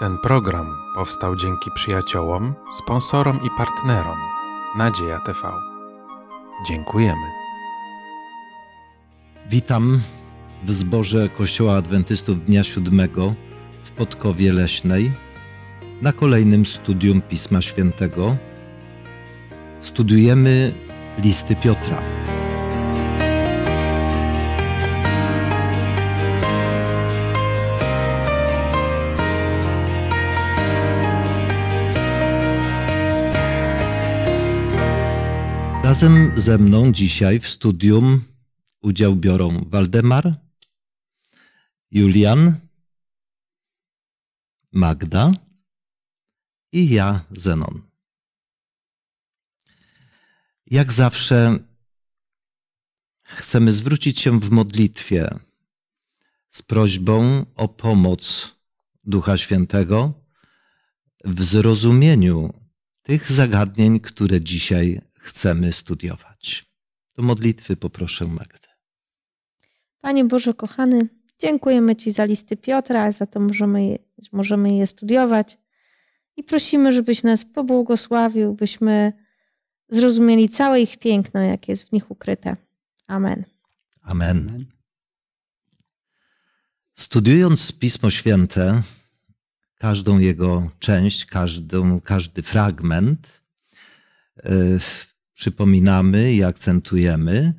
[0.00, 4.18] Ten program powstał dzięki przyjaciołom, sponsorom i partnerom
[4.76, 5.52] Nadzieja TV.
[6.66, 7.26] Dziękujemy.
[9.50, 10.00] Witam
[10.64, 13.34] w zborze Kościoła Adwentystów Dnia Siódmego
[13.84, 15.12] w Podkowie Leśnej
[16.02, 18.36] na kolejnym studium Pisma Świętego.
[19.80, 20.72] Studiujemy
[21.18, 22.19] listy Piotra.
[35.90, 38.24] Razem ze mną dzisiaj w studium
[38.82, 40.34] udział biorą Waldemar,
[41.90, 42.54] Julian,
[44.72, 45.32] Magda
[46.72, 47.82] i ja, Zenon.
[50.66, 51.58] Jak zawsze
[53.22, 55.28] chcemy zwrócić się w modlitwie
[56.50, 58.54] z prośbą o pomoc
[59.04, 60.12] Ducha Świętego
[61.24, 62.52] w zrozumieniu
[63.02, 66.70] tych zagadnień, które dzisiaj chcemy studiować.
[67.14, 68.68] Do modlitwy poproszę Magdę.
[70.00, 73.98] Panie Boże kochany, dziękujemy Ci za listy Piotra, za to możemy je,
[74.32, 75.58] możemy je studiować
[76.36, 79.12] i prosimy, żebyś nas pobłogosławił, byśmy
[79.88, 82.56] zrozumieli całe ich piękno, jakie jest w nich ukryte.
[83.06, 83.44] Amen.
[84.02, 84.66] Amen.
[86.94, 88.82] Studiując Pismo Święte,
[89.74, 93.42] każdą jego część, każdą, każdy fragment,
[94.44, 94.78] yy,
[95.40, 97.54] przypominamy i akcentujemy,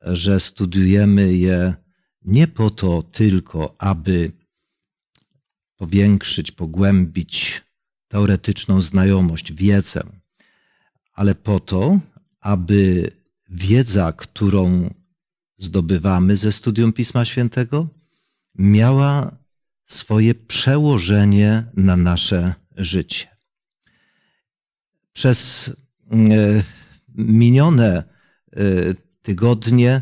[0.00, 1.74] że studiujemy je
[2.22, 4.32] nie po to tylko, aby
[5.76, 7.62] powiększyć, pogłębić
[8.08, 10.02] teoretyczną znajomość, wiedzę,
[11.12, 12.00] ale po to,
[12.40, 13.10] aby
[13.50, 14.94] wiedza, którą
[15.58, 17.88] zdobywamy ze studium Pisma Świętego,
[18.54, 19.36] miała
[19.86, 23.26] swoje przełożenie na nasze życie.
[25.12, 25.70] Przez
[26.10, 26.81] e,
[27.14, 28.04] minione
[29.22, 30.00] tygodnie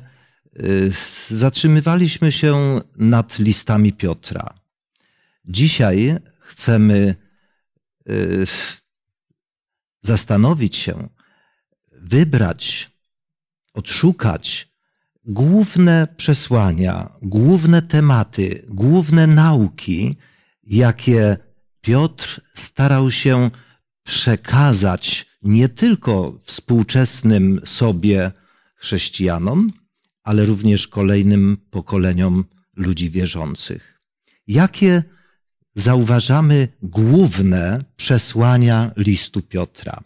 [1.31, 4.61] zatrzymywaliśmy się nad listami Piotra.
[5.45, 7.15] Dzisiaj chcemy
[10.03, 11.09] zastanowić się,
[11.93, 12.91] wybrać,
[13.75, 14.71] odszukać
[15.25, 20.17] główne przesłania, główne tematy, główne nauki,
[20.63, 21.37] jakie
[21.81, 23.51] Piotr starał się
[24.03, 28.33] przekazać nie tylko współczesnym sobie
[28.77, 29.73] chrześcijanom,
[30.23, 32.45] ale również kolejnym pokoleniom
[32.77, 34.01] ludzi wierzących.
[34.47, 35.03] Jakie
[35.75, 40.01] zauważamy główne przesłania listu Piotra?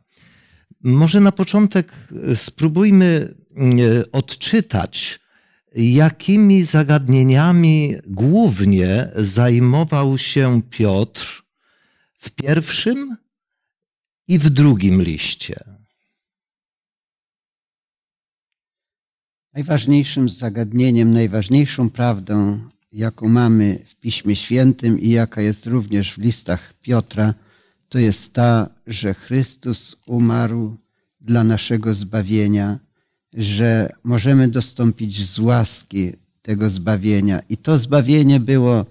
[0.82, 1.92] Może na początek
[2.34, 5.20] spróbujmy e, odczytać,
[5.74, 11.42] jakimi zagadnieniami głównie zajmował się Piotr
[12.18, 13.16] w pierwszym
[14.28, 15.64] i w drugim liście.
[19.52, 26.74] Najważniejszym zagadnieniem, najważniejszą prawdą, jaką mamy w Piśmie Świętym i jaka jest również w listach
[26.82, 27.34] Piotra,
[27.88, 30.76] to jest ta, że Chrystus umarł
[31.20, 32.78] dla naszego zbawienia,
[33.34, 37.40] że możemy dostąpić z łaski tego zbawienia.
[37.48, 38.86] I to zbawienie było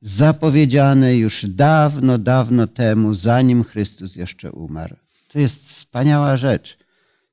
[0.00, 4.96] zapowiedziane już dawno, dawno temu, zanim Chrystus jeszcze umarł.
[5.28, 6.78] To jest wspaniała rzecz.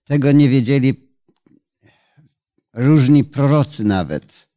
[0.04, 0.94] Tego nie wiedzieli
[2.74, 4.48] różni prorocy nawet.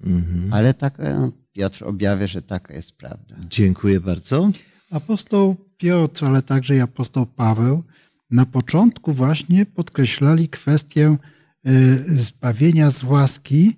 [0.00, 0.52] Mhm.
[0.52, 0.98] Ale tak
[1.52, 3.36] Piotr objawia, że taka jest prawda.
[3.48, 4.50] Dziękuję bardzo.
[4.90, 7.82] Apostoł Piotr, ale także i apostoł Paweł
[8.30, 11.16] na początku właśnie podkreślali kwestię
[11.66, 13.76] y, zbawienia z łaski,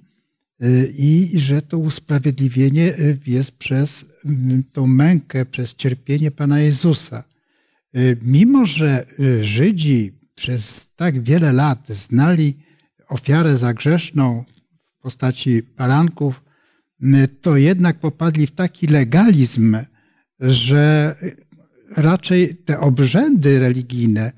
[0.99, 4.07] i że to usprawiedliwienie y, jest przez
[4.73, 7.25] tą mękę, przez cierpienie Pana Jezusa.
[7.97, 9.07] Y, mimo, że
[9.41, 12.57] Żydzi przez tak wiele lat znali
[13.09, 14.45] ofiarę zagrzeszną
[14.99, 16.43] w postaci baranków,
[17.41, 19.77] to jednak popadli w taki legalizm,
[20.41, 21.15] że
[21.97, 24.33] raczej te obrzędy religijne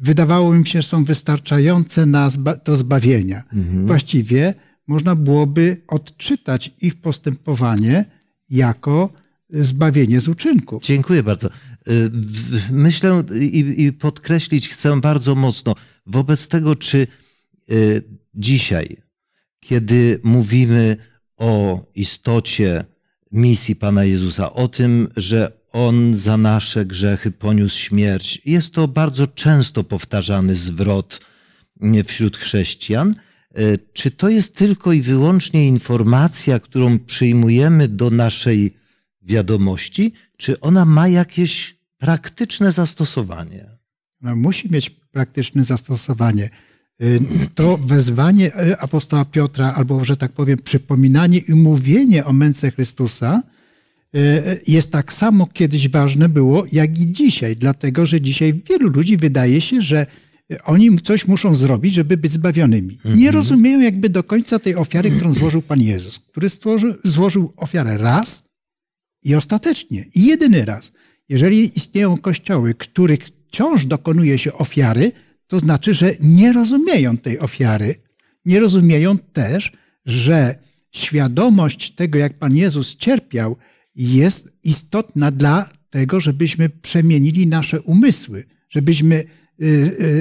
[0.00, 2.28] wydawało im się, że są wystarczające na
[2.64, 3.44] do zbawienia.
[3.52, 3.86] Mhm.
[3.86, 4.54] Właściwie
[4.86, 8.04] można byłoby odczytać ich postępowanie
[8.50, 9.12] jako
[9.50, 10.82] zbawienie z uczynków.
[10.82, 11.48] Dziękuję bardzo.
[11.48, 12.10] Y,
[12.70, 13.22] myślę
[13.76, 15.74] i podkreślić chcę bardzo mocno,
[16.06, 17.06] wobec tego, czy
[17.70, 18.02] y,
[18.34, 18.96] dzisiaj,
[19.60, 20.96] kiedy mówimy
[21.36, 22.84] o istocie
[23.32, 29.26] misji Pana Jezusa, o tym, że On za nasze grzechy poniósł śmierć, jest to bardzo
[29.26, 31.20] często powtarzany zwrot
[32.04, 33.14] wśród chrześcijan–
[33.92, 38.76] czy to jest tylko i wyłącznie informacja, którą przyjmujemy do naszej
[39.22, 43.66] wiadomości, czy ona ma jakieś praktyczne zastosowanie?
[44.20, 46.50] No, musi mieć praktyczne zastosowanie.
[47.02, 47.20] Y,
[47.54, 53.42] To wezwanie apostoła Piotra, albo że tak powiem, przypominanie i mówienie o męce Chrystusa
[54.16, 59.16] y, jest tak samo kiedyś ważne było, jak i dzisiaj, dlatego że dzisiaj wielu ludzi
[59.16, 60.06] wydaje się, że
[60.64, 62.98] oni coś muszą zrobić, żeby być zbawionymi.
[63.04, 67.98] Nie rozumieją jakby do końca tej ofiary, którą złożył Pan Jezus, który stworzył, złożył ofiarę
[67.98, 68.48] raz
[69.22, 70.92] i ostatecznie, i jedyny raz.
[71.28, 75.12] Jeżeli istnieją kościoły, których wciąż dokonuje się ofiary,
[75.46, 77.94] to znaczy, że nie rozumieją tej ofiary.
[78.44, 79.72] Nie rozumieją też,
[80.04, 80.58] że
[80.92, 83.56] świadomość tego, jak Pan Jezus cierpiał,
[83.94, 89.24] jest istotna dla tego, żebyśmy przemienili nasze umysły, żebyśmy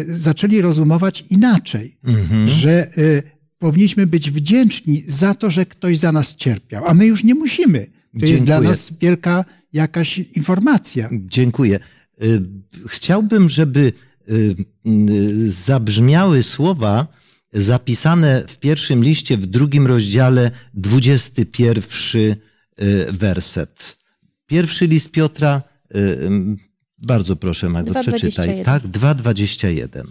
[0.07, 1.97] zaczęli rozumować inaczej,
[2.45, 3.23] że y,
[3.57, 7.87] powinniśmy być wdzięczni za to, że ktoś za nas cierpiał, a my już nie musimy.
[8.19, 8.69] To jest dla Dziękuję.
[8.69, 11.09] nas wielka jakaś informacja.
[11.13, 11.79] Dziękuję.
[12.23, 12.41] Y,
[12.87, 13.93] Chciałbym, żeby
[14.29, 14.55] y,
[14.87, 17.07] y, zabrzmiały słowa
[17.53, 22.35] zapisane w pierwszym liście, w drugim rozdziale, 21
[22.81, 23.97] y, werset.
[24.45, 25.61] Pierwszy list Piotra,
[25.95, 26.57] y, y,
[26.97, 28.01] bardzo proszę, Magdo, 2,21.
[28.01, 28.63] przeczytaj.
[28.63, 30.07] Tak, 2,21.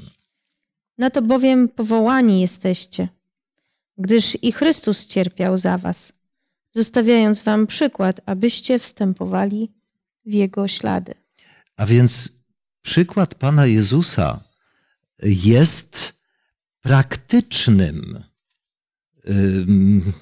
[0.99, 3.09] Na to bowiem powołani jesteście,
[3.99, 6.13] gdyż i Chrystus cierpiał za was,
[6.75, 9.73] zostawiając wam przykład, abyście wstępowali
[10.27, 11.15] w Jego ślady.
[11.77, 12.29] A więc
[12.83, 14.45] przykład Pana Jezusa
[15.23, 16.15] jest
[16.81, 18.25] praktycznym
[19.29, 20.13] ym,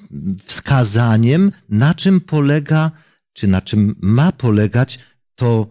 [0.45, 2.91] wskazaniem, na czym polega,
[3.33, 4.99] czy na czym ma polegać
[5.35, 5.67] to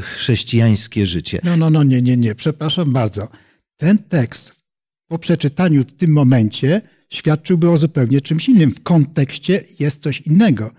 [0.00, 1.40] chrześcijańskie życie.
[1.44, 3.28] No, no, no, nie, nie, nie, przepraszam bardzo.
[3.76, 4.52] Ten tekst
[5.08, 6.80] po przeczytaniu w tym momencie
[7.10, 8.70] świadczyłby o zupełnie czymś innym.
[8.70, 10.70] W kontekście jest coś innego.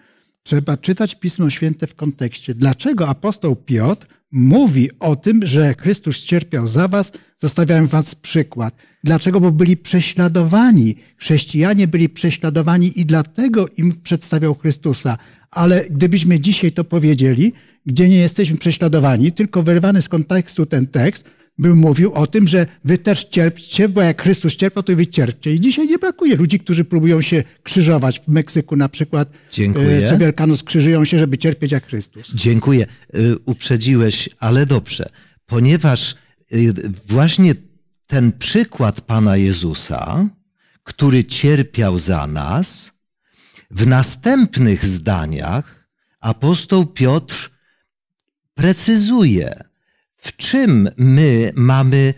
[0.44, 2.54] Trzeba czytać Pismo Święte w kontekście.
[2.54, 8.76] Dlaczego apostoł Piotr mówi o tym, że Chrystus cierpiał za was, zostawiałem was przykład.
[9.04, 9.40] Dlaczego?
[9.40, 10.96] Bo byli prześladowani.
[11.18, 15.18] Chrześcijanie byli prześladowani i dlatego im przedstawiał Chrystusa.
[15.52, 17.54] Ale gdybyśmy dzisiaj to powiedzieli,
[17.86, 21.26] gdzie nie jesteśmy prześladowani, tylko wyrwany z kontekstu ten tekst,
[21.60, 25.54] by mówił o tym, że wy też cierpcie, bo jak Chrystus cierpiał, to wy cierpcie.
[25.54, 28.20] I dzisiaj nie brakuje ludzi, którzy próbują się krzyżować.
[28.20, 29.98] W Meksyku na przykład Dziękuję.
[29.98, 32.32] e, co Wielkanoc krzyżują się, żeby cierpieć jak Chrystus.
[32.34, 32.86] Dziękuję.
[33.16, 35.10] Y, Uprzedziłeś, ale dobrze,
[35.46, 36.16] ponieważ
[36.54, 36.74] y,
[37.06, 37.54] właśnie
[38.08, 40.30] ten przykład Pana Jezusa,
[40.84, 42.92] który cierpiał za nas,
[43.72, 45.90] w następnych zdaniach
[46.20, 47.52] apostoł Piotr
[48.60, 49.64] precyzuje,
[50.18, 52.14] w czym my mamy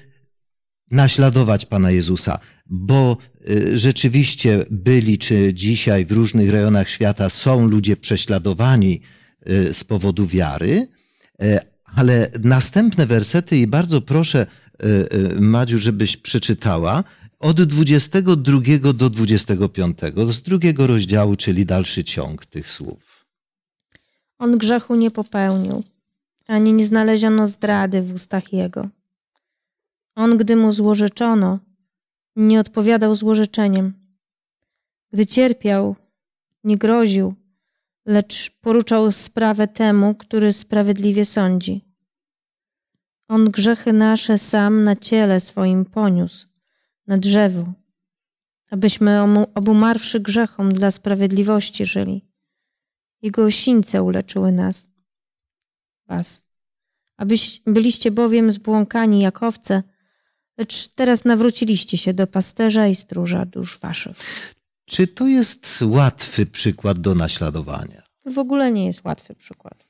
[0.91, 3.17] naśladować Pana Jezusa, bo
[3.49, 9.01] y, rzeczywiście byli, czy dzisiaj w różnych rejonach świata są ludzie prześladowani
[9.49, 10.87] y, z powodu wiary,
[11.43, 11.57] y,
[11.95, 14.45] ale następne wersety, i bardzo proszę,
[15.39, 17.03] Madziu, żebyś przeczytała,
[17.39, 23.25] od 22 do 25, z drugiego rozdziału, czyli dalszy ciąg tych słów.
[24.39, 25.83] On grzechu nie popełnił,
[26.47, 28.89] ani nie znaleziono zdrady w ustach Jego.
[30.15, 31.59] On, gdy mu złożeczono,
[32.35, 33.93] nie odpowiadał złorzeczeniem.
[35.13, 35.95] Gdy cierpiał,
[36.63, 37.33] nie groził,
[38.05, 41.85] lecz poruczał sprawę temu, który sprawiedliwie sądzi.
[43.27, 46.47] On grzechy nasze sam na ciele swoim poniósł,
[47.07, 47.73] na drzewu,
[48.71, 49.21] abyśmy
[49.55, 52.25] obumarwszy grzechom dla sprawiedliwości żyli.
[53.21, 54.90] Jego osińce uleczyły nas,
[56.07, 56.43] was.
[57.17, 59.83] Abyś byliście bowiem zbłąkani jak owce,
[60.57, 64.17] lecz teraz nawróciliście się do pasterza i stróża dusz waszych.
[64.85, 68.01] Czy to jest łatwy przykład do naśladowania?
[68.25, 69.89] W ogóle nie jest łatwy przykład.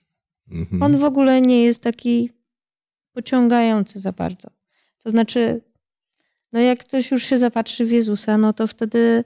[0.51, 0.83] Mhm.
[0.83, 2.31] On w ogóle nie jest taki
[3.13, 4.47] pociągający za bardzo.
[5.03, 5.61] To znaczy,
[6.51, 9.23] no jak ktoś już się zapatrzy w Jezusa, no to wtedy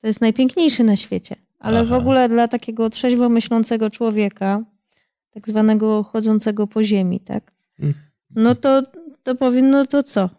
[0.00, 1.36] to jest najpiękniejszy na świecie.
[1.58, 1.96] Ale w Aha.
[1.96, 4.64] ogóle dla takiego trzeźwo myślącego człowieka,
[5.34, 7.52] tak zwanego chodzącego po ziemi, tak?
[7.80, 7.94] Mm.
[8.30, 8.82] No to,
[9.22, 10.30] to powiem, no to co?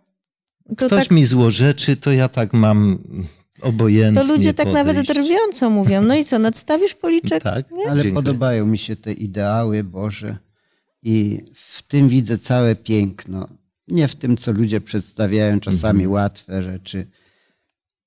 [0.78, 2.98] To Ktoś tak, mi złorzeczy, to ja tak mam
[3.62, 6.02] obojętnie to ludzie tak nawet drwiąco mówią.
[6.02, 7.44] No i co, nadstawisz policzek?
[7.44, 7.72] Tak?
[7.72, 7.86] Nie?
[7.86, 8.14] Ale Dziękuję.
[8.14, 10.38] podobają mi się te ideały Boże
[11.04, 13.48] i w tym widzę całe piękno.
[13.88, 17.08] Nie w tym, co ludzie przedstawiają, czasami łatwe rzeczy.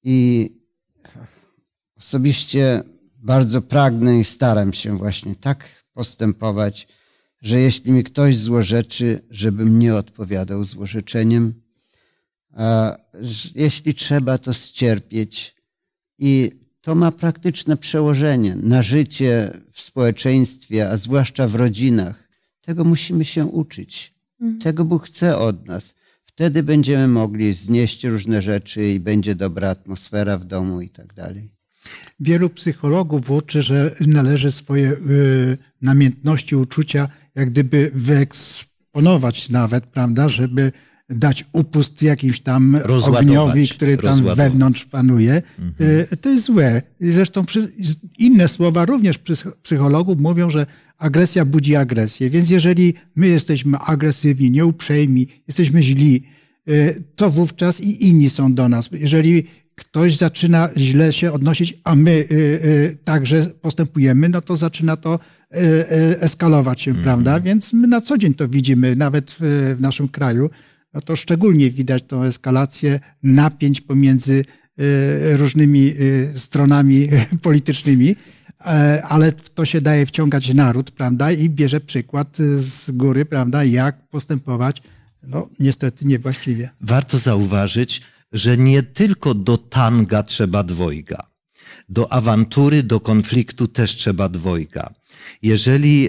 [0.02, 0.50] I
[1.98, 2.82] osobiście
[3.16, 6.88] bardzo pragnę i staram się właśnie tak postępować,
[7.42, 11.54] że jeśli mi ktoś złorzeczy, żebym nie odpowiadał złorzeczeniem,
[12.52, 12.96] a
[13.54, 15.54] jeśli trzeba, to ścierpieć
[16.18, 16.50] i
[16.80, 22.28] to ma praktyczne przełożenie na życie w społeczeństwie, a zwłaszcza w rodzinach.
[22.60, 24.14] Tego musimy się uczyć.
[24.62, 25.94] Tego Bóg chce od nas.
[26.24, 31.56] Wtedy będziemy mogli znieść różne rzeczy i będzie dobra atmosfera w domu i tak dalej.
[32.20, 37.90] Wielu psychologów uczy, że należy swoje y, namiętności, uczucia jak gdyby
[38.54, 40.72] wyeksponować nawet, prawda, żeby
[41.10, 43.22] dać upust jakimś tam Rozładować.
[43.26, 44.36] ogniowi, który tam Rozładować.
[44.36, 45.42] wewnątrz panuje.
[45.80, 46.82] Y, To jest złe.
[47.00, 47.44] Zresztą
[48.18, 50.66] inne słowa również psych- psychologów mówią, że
[50.98, 52.30] agresja budzi agresję.
[52.30, 56.22] Więc jeżeli my jesteśmy agresywni, nieuprzejmi, jesteśmy źli,
[56.68, 58.88] y, to wówczas i inni są do nas.
[58.92, 65.18] Jeżeli ktoś zaczyna źle się odnosić, a my y, także postępujemy, no to zaczyna to
[66.20, 67.40] eskalować się, prawda?
[67.40, 70.50] Więc my na co dzień to widzimy, nawet w, naszym kraju.
[70.94, 74.44] No to szczególnie widać tą eskalację napięć pomiędzy
[74.80, 75.94] y, różnymi
[76.34, 77.08] stronami
[77.42, 78.16] politycznymi,
[78.66, 81.32] e, ale to się daje wciągać naród, prawda?
[81.32, 83.64] I bierze przykład z góry, prawda?
[83.64, 84.82] Jak postępować,
[85.22, 86.70] no niestety niewłaściwie.
[86.80, 91.26] Warto zauważyć, że nie tylko do tanga trzeba dwojga.
[91.88, 94.94] Do awantury, do konfliktu też trzeba dwojga.
[95.42, 96.08] Jeżeli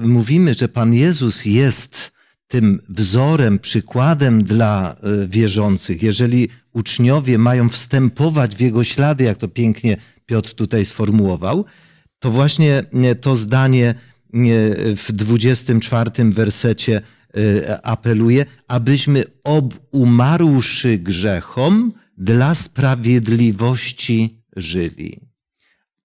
[0.00, 2.12] mówimy, że Pan Jezus jest
[2.48, 9.48] tym wzorem, przykładem dla e, wierzących, jeżeli uczniowie mają wstępować w Jego ślady, jak to
[9.48, 9.96] pięknie
[10.26, 11.64] Piotr tutaj sformułował,
[12.18, 12.84] to właśnie
[13.20, 13.94] to zdanie
[14.96, 17.00] w 24 wersecie
[17.36, 25.33] e, apeluje, abyśmy obumarłszy grzechom dla sprawiedliwości żyli.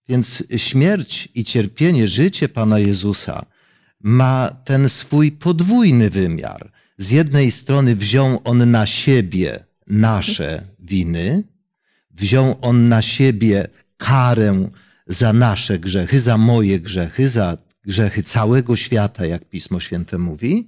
[0.09, 3.45] Więc śmierć i cierpienie, życie Pana Jezusa
[3.99, 6.71] ma ten swój podwójny wymiar.
[6.97, 11.43] Z jednej strony wziął On na siebie nasze winy,
[12.11, 14.69] wziął On na siebie karę
[15.07, 20.67] za nasze grzechy, za moje grzechy, za grzechy całego świata, jak Pismo Święte mówi,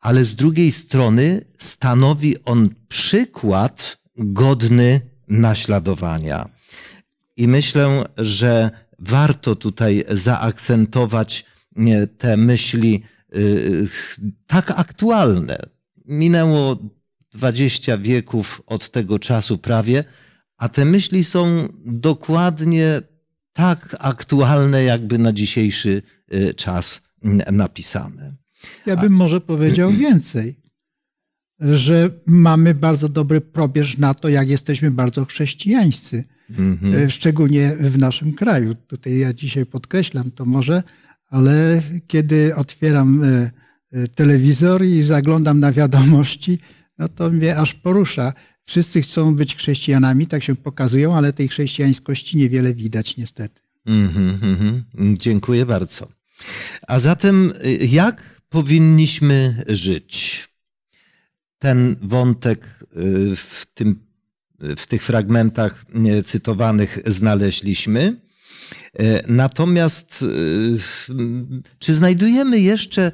[0.00, 6.55] ale z drugiej strony stanowi on przykład godny naśladowania.
[7.36, 11.44] I myślę, że warto tutaj zaakcentować
[11.76, 13.02] nie, te myśli
[13.36, 13.88] y,
[14.46, 15.58] tak aktualne.
[16.06, 16.76] Minęło
[17.32, 20.04] 20 wieków od tego czasu prawie,
[20.56, 23.00] a te myśli są dokładnie
[23.52, 26.02] tak aktualne, jakby na dzisiejszy
[26.34, 27.02] y, czas
[27.52, 28.34] napisane.
[28.86, 30.60] Ja bym może powiedział więcej,
[31.60, 36.24] że mamy bardzo dobry probierz na to, jak jesteśmy bardzo chrześcijańscy,
[36.94, 38.74] e, szczególnie w naszym kraju.
[38.74, 40.82] Tutaj ja dzisiaj podkreślam to może,
[41.28, 43.50] ale kiedy otwieram e,
[43.92, 46.58] e, telewizor i zaglądam na wiadomości,
[46.98, 48.32] no to mnie aż porusza.
[48.62, 53.60] Wszyscy chcą być chrześcijanami, tak się pokazują, ale tej chrześcijańskości niewiele widać niestety.
[53.86, 54.84] Mhm, mhm.
[55.16, 56.08] Dziękuję bardzo.
[56.88, 60.48] A zatem, y, jak powinniśmy żyć?
[61.58, 64.05] Ten wątek y, w, tym,
[64.76, 65.84] w tych fragmentach
[66.18, 68.20] y, cytowanych znaleźliśmy.
[69.00, 70.78] Y, Natomiast, y,
[71.78, 73.12] czy znajdujemy jeszcze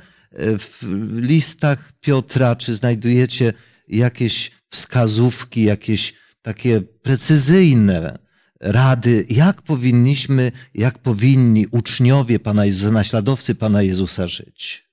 [0.59, 0.79] w
[1.17, 3.53] listach Piotra, czy znajdujecie
[3.89, 8.19] jakieś wskazówki, jakieś takie precyzyjne
[8.61, 14.89] rady, jak powinniśmy, jak powinni uczniowie Pana Jezusa, naśladowcy Pana Jezusa żyć?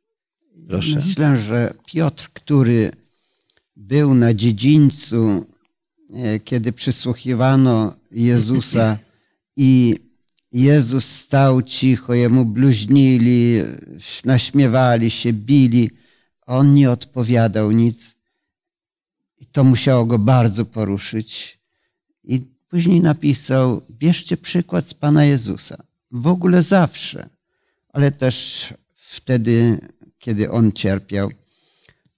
[0.67, 1.01] Proszę.
[1.05, 2.91] Myślę, że Piotr, który
[3.75, 5.58] był na dziedzińcu, e,
[6.43, 8.97] kiedy przysłuchiwano Jezusa
[9.55, 9.99] i
[10.51, 13.61] Jezus stał cicho, jemu bluźnili,
[14.25, 15.91] naśmiewali się, bili,
[16.45, 18.15] on nie odpowiadał nic.
[19.37, 21.59] I to musiało go bardzo poruszyć.
[22.23, 25.83] I później napisał: Bierzcie przykład z Pana Jezusa.
[26.11, 27.29] W ogóle zawsze,
[27.93, 29.79] ale też wtedy,
[30.19, 31.31] kiedy on cierpiał.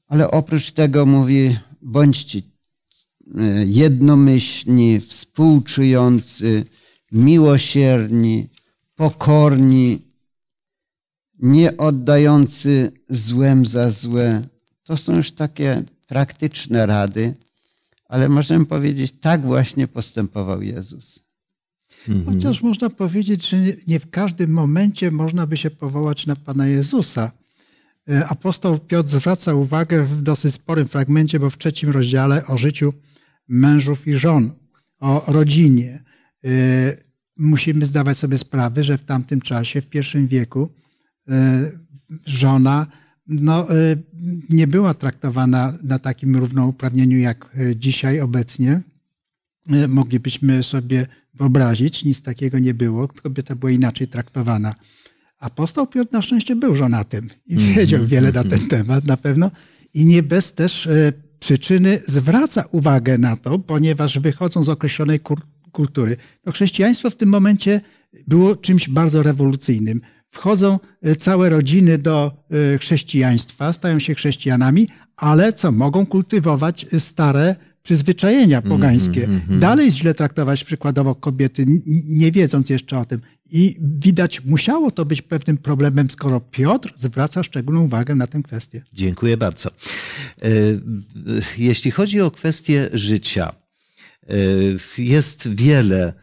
[0.08, 2.51] Ale oprócz tego mówi: bądźcie e,
[3.66, 6.66] jednomyślni, współczujący,
[7.12, 8.48] miłosierni,
[8.96, 10.00] pokorni,
[11.40, 14.42] nie oddający złem za złe.
[14.84, 17.34] To są już takie praktyczne rady,
[18.10, 21.20] ale możemy powiedzieć, tak właśnie postępował Jezus.
[22.26, 26.68] Chociaż można powiedzieć, że nie- nie w każdym momencie można by się powołać na Pana
[26.68, 27.32] Jezusa.
[28.10, 32.94] E, Apostoł Piotr zwraca uwagę w dosyć sporym fragmencie, bo w trzecim rozdziale o życiu
[33.52, 34.52] mężów i żon,
[35.00, 36.04] o rodzinie.
[36.44, 36.50] E,
[37.38, 40.70] Musimy zdawać sobie sprawę, że w tamtym czasie, w pierwszym wieku,
[41.30, 41.72] e,
[42.26, 42.88] żona
[43.28, 43.98] no, e,
[44.50, 48.82] nie była traktowana na takim równouprawnieniu jak dzisiaj obecnie.
[49.88, 52.06] moglibyśmy sobie wyobrazić.
[52.06, 53.08] Nic takiego nie było.
[53.08, 54.76] Kobieta była inaczej traktowana.
[55.40, 59.52] Apostoł Piotr na szczęście był żonatym i wiedział wiele na ten temat na pewno.
[59.94, 60.90] I nie bez też
[61.42, 65.20] przyczyny zwraca uwagę na to, ponieważ wychodzą z określonej
[65.72, 66.18] kultury.
[66.54, 67.82] Chrześcijaństwo w tym momencie
[68.28, 70.02] było czymś bardzo rewolucyjnym.
[70.30, 72.32] Wchodzą e, całe rodziny do
[72.74, 79.28] e, chrześcijaństwa, stają się chrześcijanami, ale co mogą kultywować e, stare przyzwyczajenia pogańskie.
[79.50, 81.66] Dalej źle traktować przykładowo kobiety,
[82.06, 83.22] nie wiedząc jeszcze o tym.
[83.52, 88.84] I widać, musiało to być pewnym problemem, skoro Piotr zwraca szczególną uwagę na tę kwestię.
[88.94, 89.70] Dziękuję bardzo.
[90.42, 90.50] E,
[91.58, 93.54] Jeśli chodzi o kwestię życia,
[94.30, 94.36] e,
[94.98, 96.14] jest wiele e,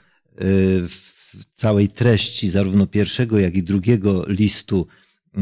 [0.88, 4.86] w całej treści zarówno pierwszego, jak i drugiego listu
[5.36, 5.40] e,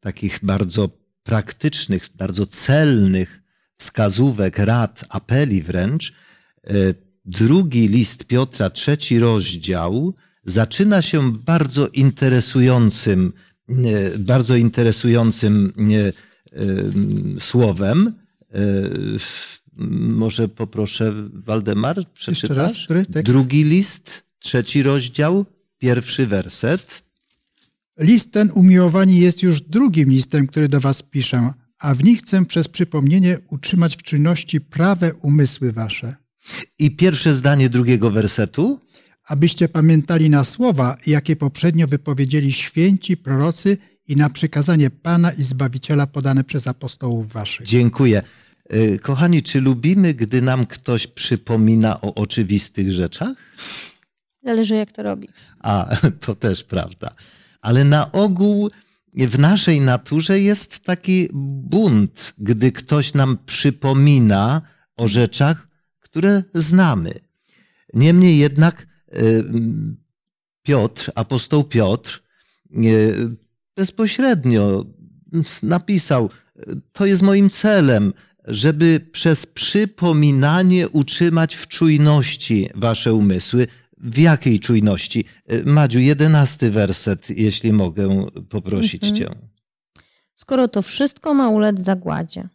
[0.00, 0.90] takich bardzo
[1.22, 3.37] praktycznych, bardzo celnych
[3.78, 6.12] wskazówek, rad, apeli wręcz.
[6.66, 6.72] E,
[7.24, 13.32] Drugi list Piotra, trzeci rozdział, zaczyna się bardzo interesującym,
[13.68, 16.12] e, bardzo interesującym e,
[16.60, 18.14] em, słowem.
[20.00, 22.56] Może poproszę Waldemar, przeczytasz?
[22.56, 23.32] raz, który tekst?
[23.32, 25.44] Drugi list, trzeci rozdział,
[25.78, 27.02] pierwszy werset.
[27.98, 32.44] List ten, umiłowani, jest już drugim listem, który do was piszę, a w nich chcę
[32.44, 36.16] przez przypomnienie utrzymać w czynności prawe umysły wasze,
[36.78, 38.80] I pierwsze zdanie drugiego wersetu.
[39.24, 43.76] abyście pamiętali na słowa, jakie poprzednio wypowiedzieli święci prorocy
[44.08, 47.66] i na przykazanie Pana i Zbawiciela podane przez apostołów waszych.
[47.66, 48.22] Dziękuję.
[48.70, 53.36] E, Kochani, czy lubimy, gdy nam ktoś przypomina o oczywistych rzeczach?
[54.44, 55.28] Zależy jak to robi.
[55.60, 57.14] A, to też prawda.
[57.60, 58.70] Ale na ogół
[59.26, 64.62] w naszej naturze jest taki bunt, gdy ktoś nam przypomina
[64.96, 65.68] o rzeczach,
[66.00, 67.14] które znamy.
[67.94, 69.16] Niemniej jednak e,
[70.62, 72.22] Piotr, apostoł Piotr,
[72.72, 72.78] e,
[73.76, 74.84] bezpośrednio
[75.62, 76.30] napisał:
[76.92, 78.12] To jest moim celem,
[78.44, 83.66] żeby przez przypominanie utrzymać w czujności wasze umysły.
[84.00, 85.24] W jakiej czujności?
[85.46, 89.14] E, Madziu, jedenasty werset, jeśli mogę poprosić Mhm.
[89.14, 89.30] cię.
[90.36, 92.48] Skoro to wszystko ma ulec zagładzie,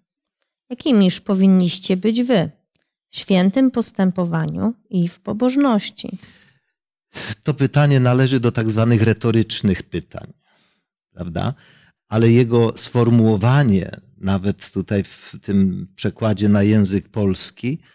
[0.69, 2.49] jakimiż powinniście być wy?
[3.09, 6.17] W świętym postępowaniu i w pobożności.
[7.43, 10.33] To pytanie należy do tak zwanych retorycznych pytań,
[11.13, 11.53] prawda?
[12.07, 17.92] Ale jego sformułowanie, nawet tutaj w tym przekładzie na język polski, y,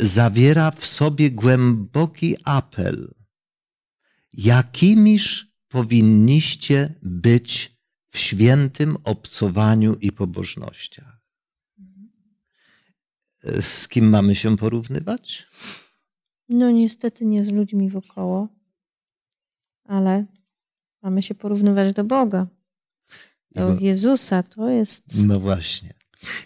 [0.00, 3.14] zawiera w sobie głęboki apel.
[4.32, 7.76] Jakimiż powinniście być
[8.10, 11.20] w świętym obcowaniu i pobożnościach?
[13.46, 15.46] Y, Z kim mamy się porównywać?
[16.48, 18.48] No niestety nie z ludźmi wokoło,
[19.84, 20.26] ale
[21.02, 22.46] mamy się porównywać do Boga.
[23.54, 25.26] Do I- Jezusa to jest.
[25.26, 25.94] No właśnie.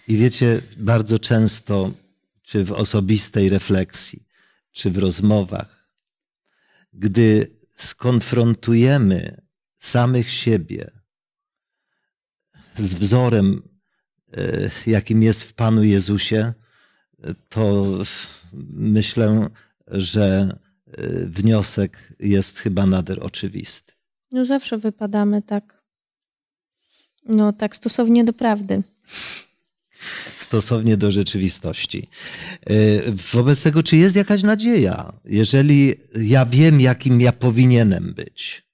[0.07, 1.91] I wiecie, bardzo często,
[2.47, 4.25] czy w osobistej refleksji,
[4.71, 5.91] czy w rozmowach,
[6.93, 9.41] gdy skonfrontujemy
[9.79, 10.91] samych siebie
[12.75, 13.61] z wzorem,
[14.37, 16.53] e, jakim jest w Panu Jezusie,
[17.49, 17.97] to
[18.69, 19.49] myślę,
[19.87, 20.57] że
[20.87, 23.93] e, wniosek jest chyba nader oczywisty.
[24.31, 25.83] No zawsze wypadamy tak.
[27.25, 28.83] No tak stosownie do prawdy.
[30.37, 32.09] Stosownie do rzeczywistości.
[32.65, 32.73] E,
[33.33, 35.13] Wobec tego, czy jest jakaś nadzieja?
[35.25, 38.67] Jeżeli ja wiem, jakim ja powinienem być,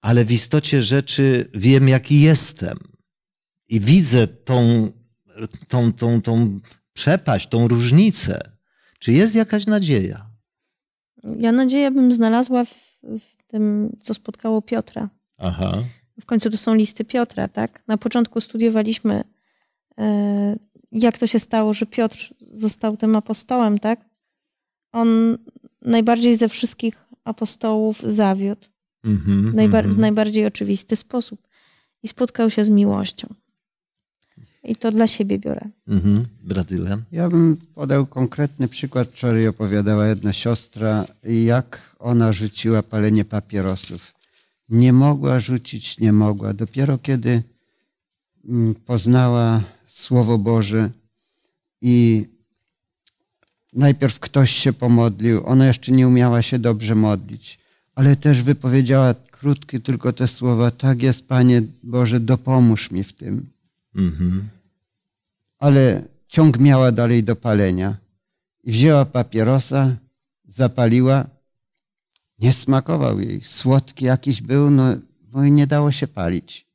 [0.00, 2.78] ale w istocie rzeczy wiem, jaki jestem
[3.68, 4.92] i widzę tą,
[5.68, 6.60] tą, tą, tą
[6.92, 8.40] przepaść, tą różnicę,
[8.98, 10.30] czy jest jakaś nadzieja?
[11.38, 15.08] Ja nadzieję bym znalazła w, w tym, co spotkało Piotra.
[15.38, 15.84] Aha.
[16.20, 17.82] W końcu to są listy Piotra, tak?
[17.86, 19.24] Na początku studiowaliśmy,
[20.92, 24.00] jak to się stało, że Piotr został tym apostołem, tak?
[24.92, 25.38] On
[25.82, 28.66] najbardziej ze wszystkich apostołów zawiódł.
[29.04, 29.94] Mhm, Najbar- mhm.
[29.94, 31.40] W najbardziej oczywisty sposób.
[32.02, 33.34] I spotkał się z miłością.
[34.64, 35.60] I to dla siebie biorę.
[35.88, 36.26] Mhm.
[36.42, 36.98] Bratyle?
[37.12, 39.08] Ja bym podał konkretny przykład.
[39.08, 44.14] Wczoraj opowiadała jedna siostra, jak ona rzuciła palenie papierosów.
[44.68, 46.54] Nie mogła rzucić, nie mogła.
[46.54, 47.42] Dopiero kiedy
[48.48, 50.90] mm, poznała Słowo Boże
[51.80, 52.26] i
[53.72, 57.58] najpierw ktoś się pomodlił, ona jeszcze nie umiała się dobrze modlić,
[57.94, 63.50] ale też wypowiedziała krótkie tylko te słowa: Tak jest, Panie Boże, dopomóż mi w tym
[63.94, 64.48] Mhm.
[65.58, 67.96] ale ciąg miała dalej do palenia.
[68.64, 69.96] i wzięła papierosa,
[70.48, 71.26] zapaliła.
[72.38, 73.40] Nie smakował jej.
[73.44, 74.84] Słodki jakiś był, no
[75.32, 76.66] bo nie dało się palić.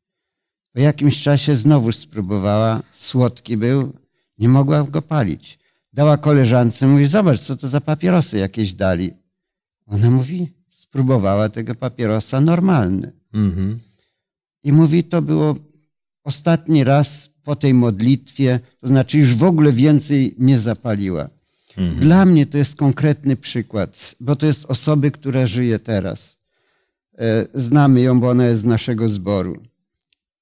[0.76, 3.94] Po jakimś czasie znowu spróbowała, słodki był,
[4.38, 5.60] nie mogła go palić.
[5.94, 9.14] Dała koleżance, mówi, zobacz, co to za papierosy jakieś dali.
[9.88, 13.12] Ona mówi, spróbowała tego papierosa normalny.
[13.34, 13.80] Mhm.
[14.64, 15.56] I mówi, to było
[16.24, 21.30] ostatni raz po tej modlitwie, to znaczy już w ogóle więcej nie zapaliła.
[21.78, 22.00] Mhm.
[22.00, 26.40] Dla mnie to jest konkretny przykład, bo to jest osoby, która żyje teraz.
[27.18, 29.75] E, Znamy ją, bo ona jest z naszego zboru.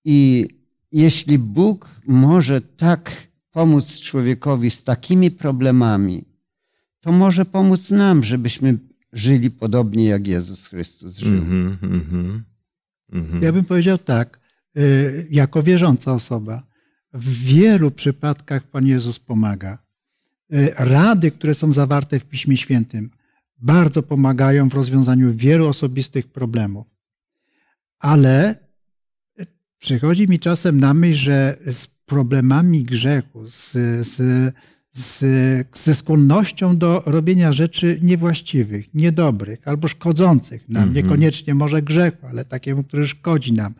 [0.05, 0.47] I
[0.91, 3.11] jeśli Bóg może tak
[3.51, 6.25] pomóc człowiekowi z takimi problemami,
[7.01, 8.77] to może pomóc nam, żebyśmy
[9.13, 11.33] żyli podobnie jak Jezus Chrystus żył.
[11.33, 12.43] Mhm, mhm,
[13.11, 13.43] mhm.
[13.43, 14.39] Ja bym powiedział tak,
[14.77, 16.63] y, jako wierząca osoba,
[17.13, 19.77] w wielu przypadkach Pan Jezus pomaga.
[20.53, 23.09] Y, Rady, które są zawarte w Piśmie Świętym,
[23.57, 26.87] bardzo pomagają w rozwiązaniu wielu osobistych problemów.
[27.99, 28.62] Ale
[29.83, 33.71] przychodzi mi czasem na myśl, że z problemami grzechu, z,
[34.07, 34.15] z,
[34.91, 35.25] z,
[35.73, 40.95] ze skłonnością do robienia rzeczy niewłaściwych, niedobrych albo szkodzących nam, Mhm.
[40.95, 43.73] niekoniecznie może grzechu, ale takiemu, który szkodzi nam,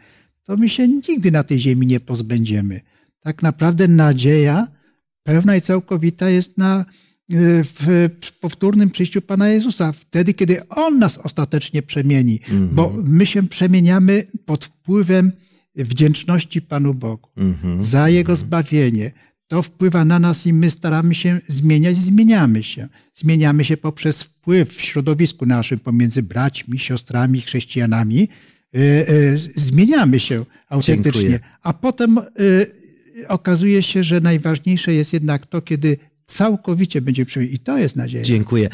[0.43, 2.81] to my się nigdy na tej ziemi nie pozbędziemy.
[3.19, 4.67] Tak naprawdę nadzieja
[5.23, 6.85] pełna i całkowita jest na,
[7.31, 8.09] y, w
[8.41, 12.39] powtórnym przyjściu Pana Jezusa, wtedy, kiedy On nas ostatecznie przemieni,
[12.71, 15.31] bo my się przemieniamy pod wpływem
[15.75, 17.83] wdzięczności Panu Bogu Mhm.
[17.83, 19.11] za Jego zbawienie.
[19.47, 22.87] To wpływa na nas i my staramy się zmieniać, zmieniamy się.
[23.13, 28.27] Zmieniamy się poprzez wpływ w środowisku naszym pomiędzy braćmi, siostrami, chrześcijanami.
[28.75, 31.21] Y, y, Zmieniamy się autentycznie.
[31.21, 31.39] Dziękuję.
[31.61, 32.71] A potem y,
[33.27, 37.55] okazuje się, że najważniejsze jest jednak to, kiedy całkowicie będziemy przemienieni.
[37.55, 38.23] I to jest nadzieja.
[38.23, 38.69] Dziękuję.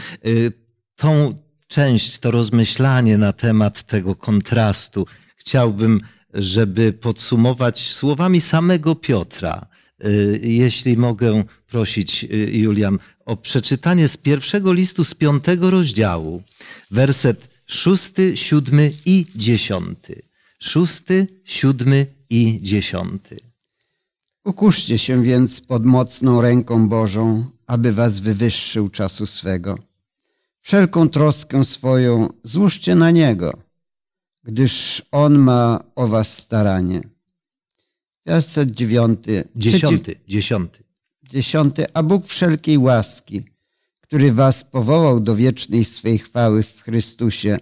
[0.95, 1.33] Tą
[1.67, 6.01] część, to rozmyślanie na temat tego kontrastu chciałbym,
[6.33, 9.67] żeby podsumować słowami samego Piotra.
[10.05, 16.43] Y, Jeśli mogę prosić, y, Julian, o przeczytanie z pierwszego listu z piątego rozdziału,
[16.91, 20.21] werset szósty, siódmy i dziesiąty.
[20.59, 23.37] Szósty, siódmy i dziesiąty.
[24.45, 29.77] Ukuszcie się więc pod mocną ręką Bożą, aby was wywyższył czasu swego.
[30.61, 33.53] Wszelką troskę swoją złóżcie na Niego,
[34.43, 37.02] gdyż On ma o was staranie.
[38.25, 39.47] Werset dziewiąty.
[39.56, 40.84] Dziesiąty, dziesiąty.
[41.23, 41.86] Dziesiąty.
[41.93, 43.43] A Bóg wszelkiej łaski,
[44.02, 47.60] który was powołał do wiecznej swej chwały w Chrystusie,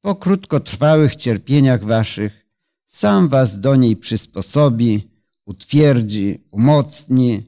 [0.00, 2.46] po krótkotrwałych cierpieniach waszych,
[2.86, 5.08] sam was do niej przysposobi,
[5.44, 7.42] utwierdzi, umocni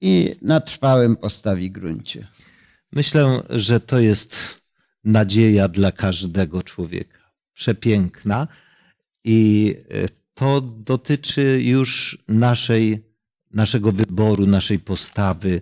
[0.00, 2.26] i na trwałym postawi gruncie.
[2.92, 4.60] Myślę, że to jest
[5.04, 7.17] nadzieja dla każdego człowieka.
[7.58, 8.48] Przepiękna
[9.24, 13.02] i e, to dotyczy już naszej,
[13.54, 15.60] naszego wyboru, naszej postawy,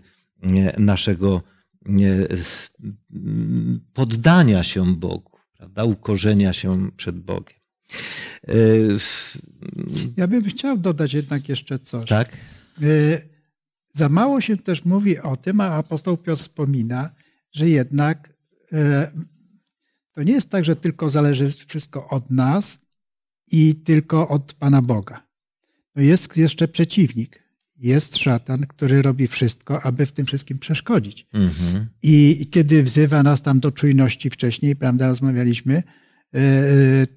[0.78, 1.42] naszego
[3.92, 5.84] poddania się Bogu, prawda?
[5.84, 7.58] ukorzenia się przed Bogiem.
[8.48, 8.52] E,
[10.16, 12.08] Ja bym chciał dodać jednak jeszcze coś.
[12.08, 12.36] Tak?
[12.82, 13.28] Y,
[13.92, 17.10] Za mało się też mówi o tym, a apostoł Piotr wspomina,
[17.52, 18.32] że jednak
[20.16, 22.78] to nie jest tak, że tylko zależy wszystko od nas
[23.52, 25.26] i tylko od Pana Boga.
[25.96, 27.42] No jest jeszcze przeciwnik.
[27.76, 31.26] Jest szatan, który robi wszystko, aby w tym wszystkim przeszkodzić.
[31.32, 31.86] Mhm.
[32.02, 35.82] I kiedy wzywa nas tam do czujności wcześniej, prawda, rozmawialiśmy,
[36.32, 36.40] yy,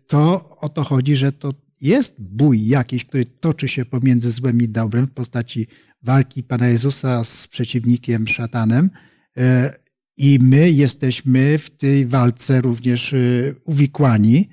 [0.07, 4.69] to o to chodzi, że to jest bój jakiś, który toczy się pomiędzy złem i
[4.69, 5.67] dobrem w postaci
[6.03, 8.89] walki Pana Jezusa z przeciwnikiem, szatanem.
[10.19, 14.49] I my jesteśmy w tej walce również yy, uwikłani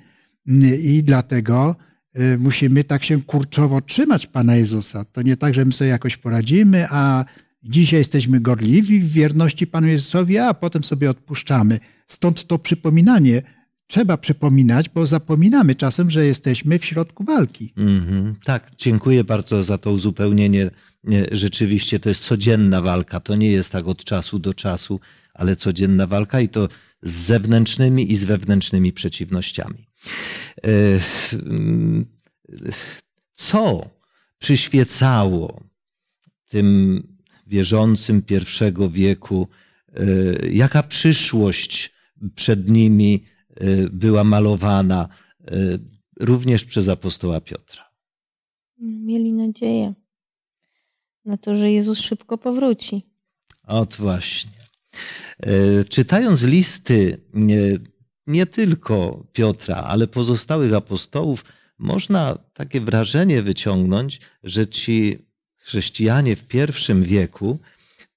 [0.83, 1.75] i dlatego
[2.15, 5.05] yy, musimy tak się kurczowo trzymać Pana Jezusa.
[5.05, 7.25] To nie tak, że my sobie jakoś poradzimy, a
[7.63, 11.79] Dzisiaj jesteśmy gorliwi w wierności Panu Jezusowi, a potem sobie odpuszczamy.
[12.07, 13.41] Stąd to przypominanie.
[13.87, 17.73] Trzeba przypominać, bo zapominamy czasem, że jesteśmy w środku walki.
[17.77, 18.35] Mhm.
[18.43, 20.69] Tak, dziękuję bardzo za to uzupełnienie.
[21.03, 23.19] Nie, Rzeczywiście to jest codzienna walka.
[23.19, 24.99] To nie jest tak od czasu do czasu,
[25.37, 26.67] ale codzienna walka i to
[27.01, 29.87] z zewnętrznymi i z wewnętrznymi przeciwnościami.
[30.63, 30.69] E,
[33.33, 33.89] Co
[34.37, 35.63] przyświecało
[36.49, 37.03] tym
[37.47, 39.47] wierzącym pierwszego wieku?
[39.93, 40.03] E,
[40.49, 41.93] Jaka przyszłość
[42.35, 43.23] przed nimi
[43.55, 45.07] e, była malowana
[46.19, 47.83] również przez apostoła Piotra?
[48.79, 49.93] Mieli nadzieję
[51.25, 53.01] na to, że Jezus szybko powróci.
[53.63, 54.51] Ot właśnie.
[55.43, 57.61] E, czytając listy nie,
[58.27, 61.45] nie tylko Piotra, ale pozostałych apostołów,
[61.77, 65.17] można takie wrażenie wyciągnąć, że ci
[65.57, 67.59] chrześcijanie w pierwszym wieku,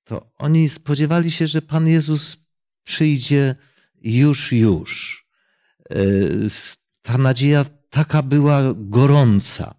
[0.05, 2.37] to oni spodziewali się, że Pan Jezus
[2.85, 3.55] przyjdzie
[4.03, 5.25] już, już.
[5.91, 5.97] E,
[7.03, 9.75] ta nadzieja taka była gorąca.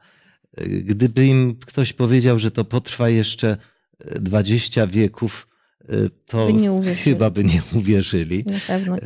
[0.58, 3.58] E, gdyby im ktoś powiedział, że to potrwa jeszcze
[4.20, 5.51] 20 wieków, e,
[6.26, 6.48] to
[6.84, 8.46] By chyba by nie uwierzyli.
[8.68, 8.98] Pewno.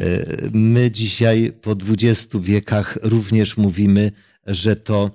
[0.54, 4.12] My dzisiaj po 20 wiekach również mówimy,
[4.46, 5.12] że to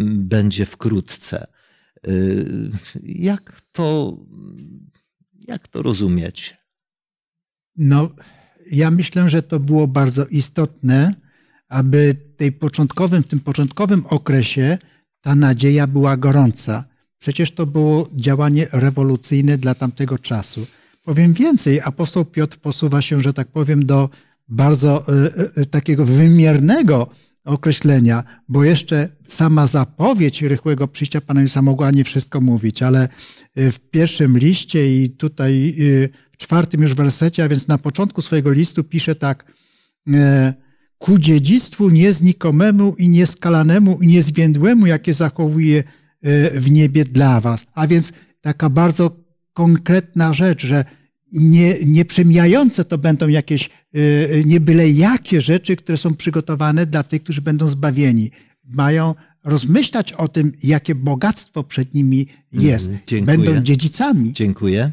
[0.00, 1.46] będzie wkrótce.
[3.02, 4.18] Jak to,
[5.48, 6.56] jak to rozumieć?
[7.76, 8.10] No,
[8.70, 11.14] ja myślę, że to było bardzo istotne,
[11.68, 14.78] aby tej początkowym, w tym początkowym okresie
[15.20, 16.84] ta nadzieja była gorąca.
[17.24, 20.66] Przecież to było działanie rewolucyjne dla tamtego czasu.
[21.04, 24.08] Powiem więcej, apostoł Piotr posuwa się, że tak powiem, do
[24.48, 25.04] bardzo
[25.56, 27.10] y, y, takiego wymiernego
[27.44, 33.08] określenia, bo jeszcze sama zapowiedź rychłego przyjścia Pana Jezusa mogła nie wszystko mówić, ale
[33.56, 35.74] w pierwszym liście i tutaj
[36.32, 39.52] w czwartym już wersecie, a więc na początku swojego listu pisze tak
[40.98, 45.84] ku dziedzictwu nieznikomemu i nieskalanemu i niezwiędłemu, jakie zachowuje
[46.54, 47.66] w niebie dla was.
[47.74, 49.16] A więc taka bardzo
[49.52, 50.84] konkretna rzecz, że
[51.32, 53.70] nie, nieprzemijające to będą jakieś
[54.44, 58.30] nie byle jakie rzeczy, które są przygotowane dla tych, którzy będą zbawieni.
[58.64, 62.90] Mają rozmyślać o tym, jakie bogactwo przed nimi jest.
[63.06, 63.38] Dziękuję.
[63.38, 64.32] Będą dziedzicami.
[64.32, 64.90] Dziękuję.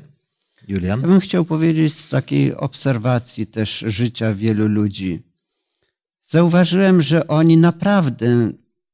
[0.68, 1.02] Julian?
[1.02, 5.24] Ja bym chciał powiedzieć z takiej obserwacji też życia wielu ludzi.
[6.24, 8.52] Zauważyłem, że oni naprawdę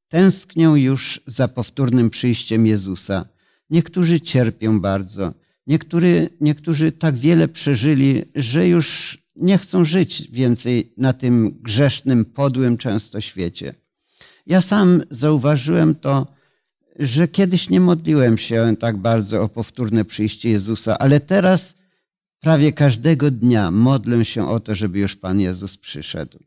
[0.10, 3.26] tęsknią już za powtórnym przyjściem Jezusa.
[3.70, 5.34] Niektórzy cierpią bardzo,
[5.68, 12.78] niektórzy, niektórzy tak wiele przeżyli, że już nie chcą żyć więcej na tym grzesznym, podłym
[12.78, 13.74] często świecie.
[14.46, 16.28] Ja sam zauważyłem to,
[17.00, 21.76] że kiedyś nie modliłem się tak bardzo o powtórne przyjście Jezusa, ale teraz
[22.40, 26.40] prawie każdego dnia modlę się o to, żeby już Pan Jezus przyszedł.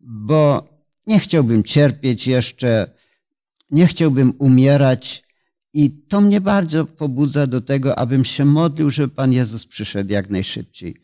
[0.00, 0.68] Bo
[1.06, 2.90] nie chciałbym cierpieć jeszcze,
[3.70, 5.26] nie chciałbym umierać
[5.72, 10.30] i to mnie bardzo pobudza do tego, abym się modlił, żeby Pan Jezus przyszedł jak
[10.30, 10.96] najszybciej.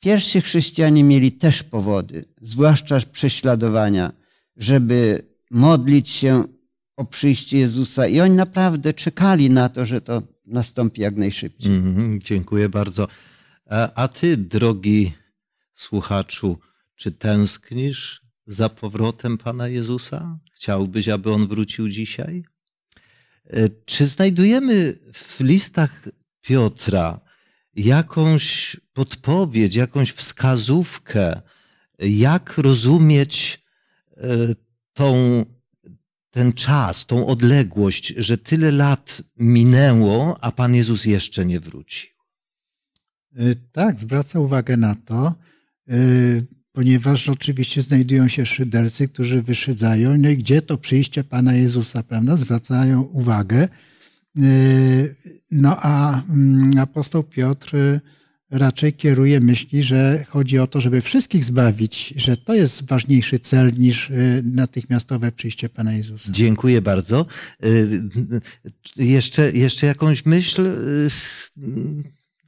[0.00, 4.12] Pierwsi chrześcijanie mieli też powody, zwłaszcza prześladowania,
[4.56, 6.44] żeby modlić się
[6.96, 11.72] o przyjście Jezusa i oni naprawdę czekali na to, że to nastąpi jak najszybciej.
[11.72, 13.08] Mm, dziękuję bardzo.
[13.70, 15.12] A, a ty, drogi
[15.74, 16.58] słuchaczu,
[16.96, 20.38] czy tęsknisz za powrotem Pana Jezusa?
[20.62, 22.44] Chciałbyś, aby On wrócił dzisiaj?
[23.46, 26.08] E, czy znajdujemy w listach
[26.40, 27.20] Piotra
[27.74, 31.40] jakąś podpowiedź, jakąś wskazówkę,
[31.98, 33.62] jak rozumieć
[34.16, 34.28] e,
[34.92, 35.44] tą
[36.30, 42.10] ten czas, tą odległość, że tyle lat minęło, a Pan Jezus jeszcze nie wrócił.
[43.40, 45.34] Y, tak, zwraca uwagę na to,
[46.72, 52.36] ponieważ oczywiście znajdują się szydercy, którzy wyszydzają, no i gdzie to przyjście Pana Jezusa, prawda?
[52.36, 53.68] Zwracają uwagę.
[54.42, 55.16] Y,
[55.50, 57.76] no a mm, apostoł Piotr
[58.52, 63.72] raczej kieruje myśli, że chodzi o to, żeby wszystkich zbawić, że to jest ważniejszy cel
[63.78, 66.32] niż y, natychmiastowe przyjście Pana Jezusa.
[66.32, 67.26] Dziękuję bardzo.
[67.64, 68.02] Y,
[68.96, 71.10] jeszcze, jeszcze jakąś myśl y,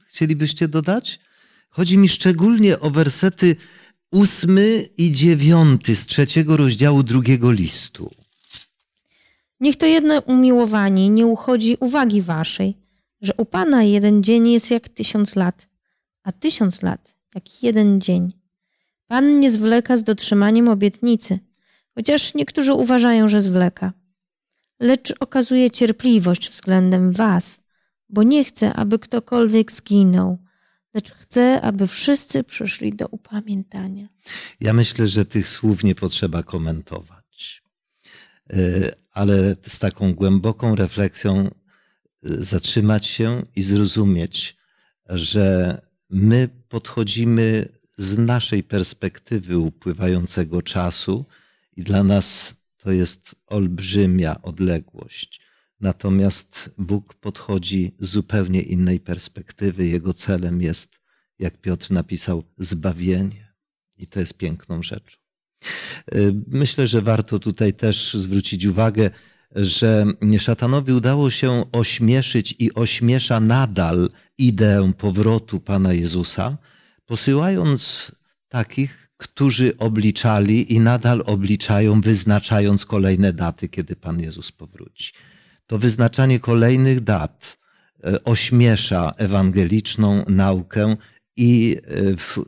[0.07, 1.19] chcielibyście dodać?
[1.69, 3.55] Chodzi mi szczególnie o wersety
[4.15, 8.11] ósmy i dziewiąty z trzeciego rozdziału drugiego listu.
[9.59, 12.77] Niech to jedno umiłowani nie uchodzi uwagi waszej,
[13.21, 15.67] że u Pana jeden dzień jest jak tysiąc lat–
[16.25, 18.33] a tysiąc lat, jak jeden dzień.
[19.07, 21.39] Pan nie zwleka z dotrzymaniem obietnicy,
[21.95, 23.93] chociaż niektórzy uważają, że zwleka.
[24.79, 27.59] Lecz okazuje cierpliwość względem Was,
[28.09, 30.37] bo nie chce, aby ktokolwiek zginął,
[30.95, 34.07] lecz chce, aby wszyscy przyszli do upamiętania.
[34.59, 37.63] Ja myślę, że tych słów nie potrzeba komentować,
[38.53, 38.57] e,
[39.13, 41.49] ale z taką głęboką refleksją e,
[42.23, 44.57] zatrzymać się i zrozumieć,
[45.09, 47.65] że my podchodzimy
[47.97, 51.25] z naszej perspektywy upływającego czasu
[51.77, 55.44] i dla nas to jest olbrzymia odległość.
[55.79, 59.87] Natomiast Bóg podchodzi z zupełnie innej perspektywy.
[59.87, 61.01] Jego celem jest,
[61.39, 63.53] jak Piotr napisał, zbawienie.
[63.97, 65.17] I to jest piękną rzeczą.
[66.15, 69.09] Y, myślę, że warto tutaj też zwrócić uwagę
[69.55, 70.05] że
[70.39, 76.57] szatanowi udało się ośmieszyć i ośmiesza nadal ideę powrotu Pana Jezusa,
[77.05, 78.11] posyłając
[78.49, 85.13] takich, którzy obliczali i nadal obliczają, wyznaczając kolejne daty, kiedy Pan Jezus powróci.
[85.67, 87.57] To wyznaczanie kolejnych dat
[88.03, 90.95] e, ośmiesza ewangeliczną naukę
[91.35, 92.39] i e, w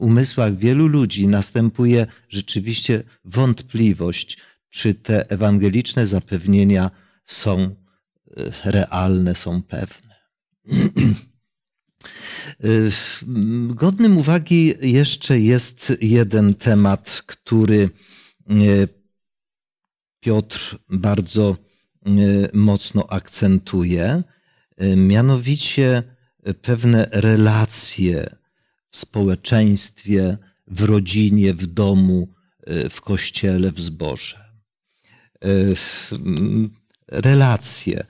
[0.00, 4.38] umysłach wielu ludzi następuje rzeczywiście wątpliwość,
[4.70, 6.90] czy te ewangeliczne zapewnienia
[7.24, 10.14] są e, realne, są pewne.
[13.68, 17.90] Godnym uwagi jeszcze jest jeden temat, który
[20.20, 21.56] Piotr bardzo
[22.52, 24.22] mocno akcentuje,
[24.96, 26.02] mianowicie
[26.62, 28.36] pewne relacje
[28.90, 32.28] w społeczeństwie, w rodzinie, w domu,
[32.90, 34.44] w kościele, w zborze.
[37.08, 38.04] Relacje.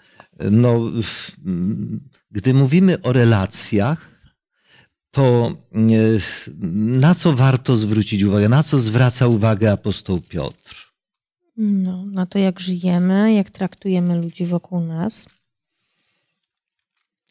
[0.51, 0.81] No,
[2.31, 4.09] gdy mówimy o relacjach,
[5.11, 5.57] to
[6.73, 8.49] na co warto zwrócić uwagę?
[8.49, 10.88] Na co zwraca uwagę apostoł Piotr?
[11.59, 15.27] No, na to, jak żyjemy, jak traktujemy ludzi wokół nas.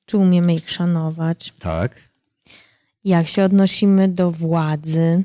[0.05, 1.53] Czy umiemy ich szanować?
[1.59, 1.95] Tak.
[3.03, 5.23] Jak się odnosimy do władzy?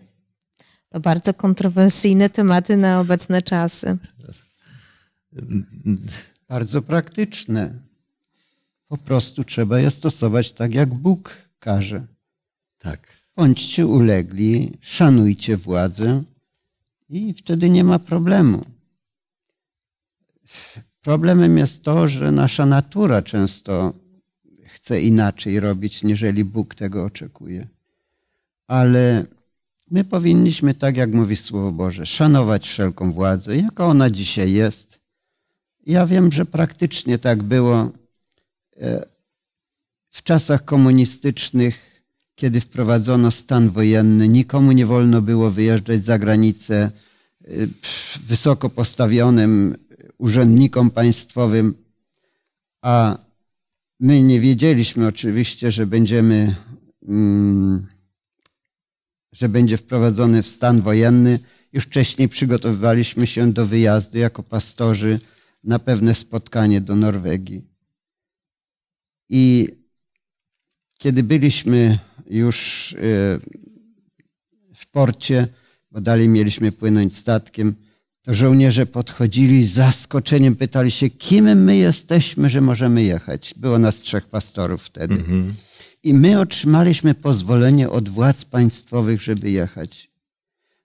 [0.88, 3.98] To bardzo kontrowersyjne tematy na obecne czasy.
[6.48, 7.74] Bardzo praktyczne.
[8.88, 12.06] Po prostu trzeba je stosować tak, jak Bóg każe.
[12.78, 13.16] Tak.
[13.36, 16.22] Bądźcie ulegli, szanujcie władzę
[17.08, 18.64] i wtedy nie ma problemu.
[21.02, 23.92] Problemem jest to, że nasza natura często
[24.64, 27.66] chce inaczej robić, niżeli Bóg tego oczekuje.
[28.66, 29.24] Ale
[29.90, 34.98] my powinniśmy, tak jak mówi Słowo Boże, szanować wszelką władzę, jaka ona dzisiaj jest.
[35.86, 37.90] Ja wiem, że praktycznie tak było
[38.76, 39.04] e,
[40.10, 42.02] w czasach komunistycznych,
[42.34, 44.28] kiedy wprowadzono stan wojenny.
[44.28, 47.48] Nikomu nie wolno było wyjeżdżać za granicę e,
[48.26, 49.76] wysoko postawionym
[50.22, 51.74] urzędnikom państwowym,
[52.82, 53.18] a
[54.00, 56.56] my nie wiedzieliśmy oczywiście, że będziemy,
[57.08, 57.86] mm,
[59.32, 61.38] że będzie wprowadzony w stan wojenny.
[61.72, 65.20] Już wcześniej przygotowywaliśmy się do wyjazdu jako pastorzy
[65.64, 67.62] na pewne spotkanie do Norwegii.
[69.28, 69.68] I
[70.98, 71.98] kiedy byliśmy
[72.30, 72.98] już e,
[74.74, 75.48] w porcie,
[75.90, 77.74] bo dalej mieliśmy płynąć statkiem,
[78.22, 83.54] to żołnierze podchodzili z zaskoczeniem, pytali się, kim my jesteśmy, że możemy jechać.
[83.56, 85.14] Było nas trzech pastorów wtedy.
[85.14, 85.54] Mhm.
[86.02, 90.10] I my otrzymaliśmy pozwolenie od władz państwowych, żeby jechać.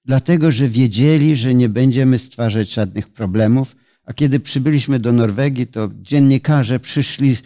[0.06, 3.76] Dlatego, że wiedzieli, że nie będziemy stwarzać żadnych problemów.
[4.06, 7.38] A kiedy przybyliśmy do Norwegii, to dziennikarze przyszli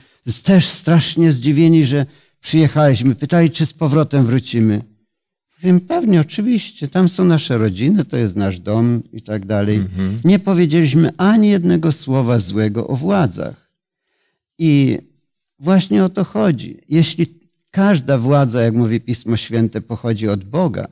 [0.43, 2.06] też strasznie zdziwieni, że
[2.39, 3.15] przyjechaliśmy.
[3.15, 4.82] Pytali, czy z powrotem wrócimy.
[5.63, 9.76] Wiem, pewnie, oczywiście, tam są nasze rodziny, to jest nasz dom i tak dalej.
[9.76, 10.19] Mhm.
[10.24, 13.71] Nie powiedzieliśmy ani jednego słowa złego o władzach.
[14.58, 15.00] I
[15.60, 16.78] właśnie o to chodzi.
[16.89, 17.26] Jeśli
[17.71, 20.88] każda władza, jak mówi Pismo Święte, pochodzi od Boga,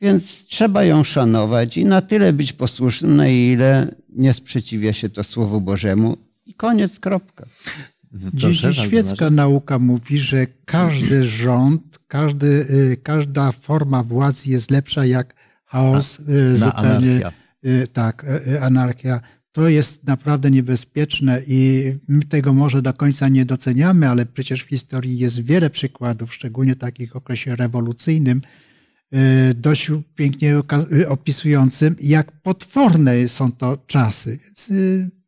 [0.00, 5.24] więc trzeba ją szanować i na tyle być posłusznym, na ile nie sprzeciwia się to
[5.24, 6.16] Słowu Bożemu
[6.46, 7.46] i koniec, kropka.
[8.34, 15.34] Dziś świecka nauka mówi, że każdy rząd, każdy, y, każda forma władzy jest lepsza jak
[15.64, 17.32] chaos, na, y, zupełnie anarchia.
[17.66, 18.26] Y, tak,
[18.60, 19.20] anarchia.
[19.52, 24.68] To jest naprawdę niebezpieczne i my tego może do końca nie doceniamy, ale przecież w
[24.68, 28.40] historii jest wiele przykładów, szczególnie takich w okresie rewolucyjnym,
[29.54, 30.62] dość pięknie
[31.08, 34.38] opisującym, jak potworne są to czasy.
[34.44, 34.70] Więc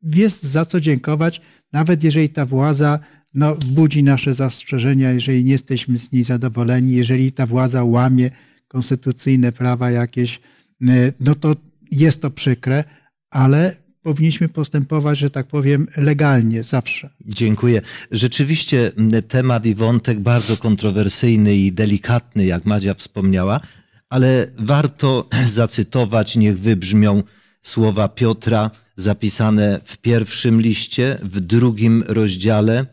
[0.02, 1.40] jest za co dziękować
[1.72, 2.98] nawet jeżeli ta władza
[3.34, 8.30] no, budzi nasze zastrzeżenia, jeżeli nie jesteśmy z niej zadowoleni, jeżeli ta władza łamie
[8.68, 10.40] konstytucyjne prawa jakieś,
[10.88, 11.56] e, no to
[11.90, 12.84] jest to przykre,
[13.30, 17.10] ale powinniśmy postępować, że tak powiem, legalnie zawsze.
[17.26, 17.80] Dziękuję.
[18.10, 18.92] Rzeczywiście
[19.28, 23.60] temat i wątek bardzo kontrowersyjny i delikatny, jak Madzia wspomniała,
[24.08, 25.28] ale warto
[25.60, 27.22] zacytować, niech wybrzmią
[27.66, 32.86] słowa Piotra zapisane w pierwszym liście, w drugim rozdziale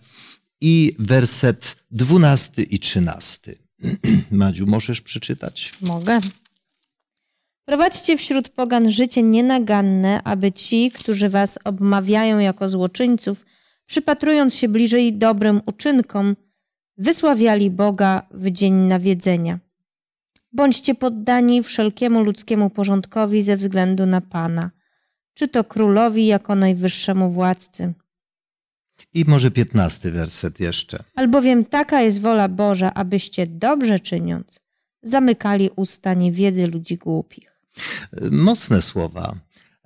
[0.62, 3.58] i werset dwunasty i trzynasty.
[4.32, 5.74] Madziu, możesz przeczytać?
[5.82, 6.20] Mogę.
[7.66, 13.46] Prowadźcie wśród pogan życie nienaganne, aby ci, którzy was obmawiają jako złoczyńców,
[13.86, 16.36] przypatrując się bliżej dobrym uczynkom,
[16.98, 19.60] wysławiali Boga w dzień nawiedzenia.
[20.54, 24.70] Bądźcie poddani wszelkiemu ludzkiemu porządkowi ze względu na Pana–
[25.34, 27.94] czy to królowi jako najwyższemu władcy.
[29.14, 31.04] I może piętnasty werset jeszcze.
[31.16, 34.60] Albowiem taka jest wola Boża, abyście dobrze czyniąc,
[35.04, 37.62] zamykali usta niewiedzy ludzi głupich.
[38.32, 39.36] Mocne słowa,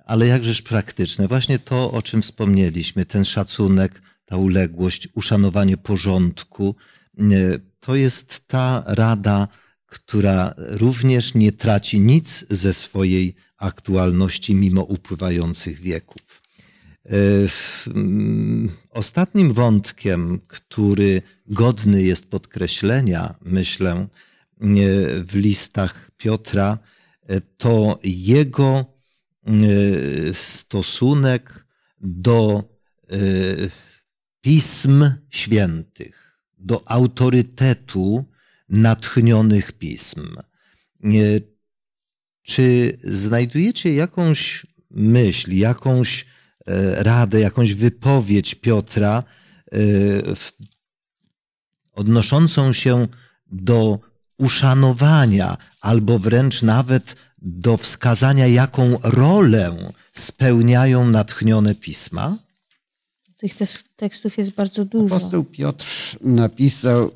[0.04, 1.28] ale jakżeż praktyczne.
[1.28, 6.74] Właśnie to, o czym wspomnieliśmy, ten szacunek, ta uległość, uszanowanie porządku,
[7.80, 9.48] to jest ta rada,
[9.88, 16.42] która również nie traci nic ze swojej aktualności mimo upływających wieków.
[17.06, 17.12] E,
[17.86, 24.08] mm, ostatnim wątkiem, który godny jest podkreślenia, myślę,
[25.24, 26.78] w listach Piotra,
[27.26, 28.84] e, to jego
[29.46, 29.54] e,
[30.34, 31.66] stosunek
[32.00, 32.64] do
[34.40, 38.24] pism świętych, do autorytetu
[38.68, 40.36] natchnionych pism.
[42.42, 46.26] Czy znajdujecie jakąś myśl, jakąś
[46.66, 49.22] e, radę, jakąś wypowiedź Piotra
[49.72, 49.78] e,
[51.92, 53.06] odnoszącą się
[53.46, 53.98] do
[54.38, 62.38] uszanowania albo wręcz nawet do wskazania, jaką rolę spełniają natchnione pisma?
[63.36, 63.54] Tych
[63.96, 65.14] tekstów jest bardzo dużo.
[65.14, 65.86] Apostoł Piotr
[66.20, 67.10] napisał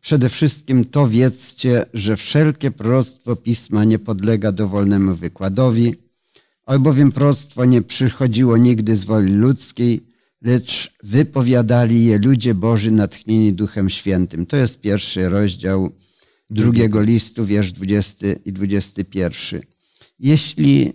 [0.00, 5.94] Przede wszystkim to wiedzcie, że wszelkie proroctwo pisma nie podlega dowolnemu wykładowi,
[6.66, 10.06] albowiem proroctwo nie przychodziło nigdy z woli ludzkiej,
[10.42, 14.46] lecz wypowiadali je ludzie Boży natchnieni Duchem Świętym.
[14.46, 15.90] To jest pierwszy rozdział
[16.50, 19.60] drugiego listu, wiersz 20 i 21.
[20.18, 20.92] Jeśli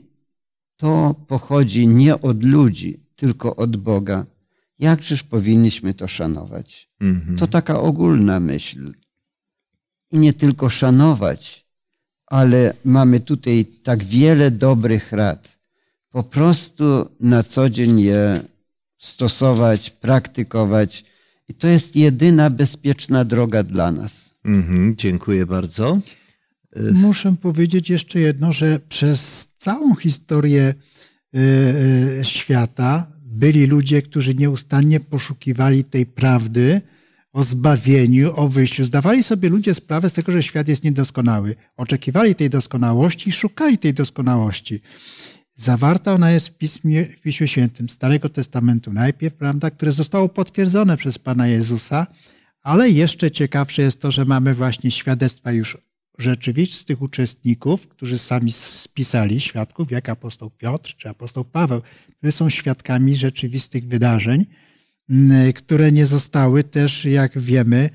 [0.77, 4.25] to pochodzi nie od ludzi, tylko od Boga,
[4.79, 6.89] jakżeż powinniśmy to szanować?
[6.99, 7.37] Mhm.
[7.37, 8.93] To taka ogólna myśl.
[10.11, 11.65] I nie tylko szanować,
[12.25, 15.59] ale mamy tutaj tak wiele dobrych rad.
[16.09, 18.41] Po prostu na co dzień je
[18.97, 21.05] stosować, praktykować.
[21.49, 24.33] I to jest jedyna bezpieczna droga dla nas.
[24.45, 25.99] Mhm, dziękuję bardzo.
[26.93, 30.73] Muszę powiedzieć jeszcze jedno, że przez całą historię
[31.35, 31.39] y,
[32.19, 36.81] y, świata byli ludzie, którzy nieustannie poszukiwali tej prawdy
[37.33, 38.83] o zbawieniu, o wyjściu.
[38.83, 41.55] Zdawali sobie ludzie sprawę z tego, że świat jest niedoskonały.
[41.77, 44.81] Oczekiwali tej doskonałości i szukali tej doskonałości.
[45.55, 50.97] Zawarta ona jest w Piśmie, w Piśmie Świętym Starego Testamentu najpierw, prawda, które zostało potwierdzone
[50.97, 52.07] przez Pana Jezusa,
[52.61, 55.77] ale jeszcze ciekawsze jest to, że mamy właśnie świadectwa już
[56.17, 61.81] rzeczywistych uczestników, którzy sami spisali świadków, jak apostoł Piotr czy apostoł Paweł,
[62.17, 64.45] którzy są świadkami rzeczywistych wydarzeń,
[65.55, 67.89] które nie zostały też, jak wiemy,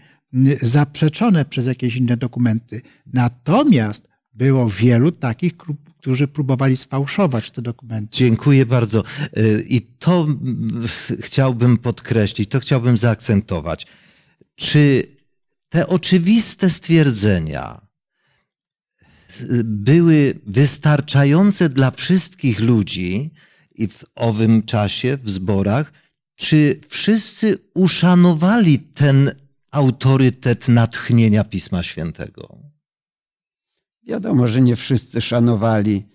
[0.62, 2.82] zaprzeczone przez jakieś inne dokumenty.
[3.06, 5.52] Natomiast było wielu takich,
[5.98, 8.16] którzy próbowali sfałszować te dokumenty.
[8.16, 9.04] Dziękuję bardzo.
[9.38, 10.26] Y, I to
[11.20, 13.86] chciałbym podkreślić, to chciałbym zaakcentować.
[14.54, 15.02] Czy
[15.68, 17.87] te oczywiste stwierdzenia,
[19.64, 23.30] były wystarczające dla wszystkich ludzi
[23.74, 25.92] i w owym czasie, w zborach,
[26.36, 29.32] czy wszyscy uszanowali ten
[29.70, 32.58] autorytet natchnienia Pisma Świętego?
[34.06, 36.06] Wiadomo, że nie wszyscy szanowali.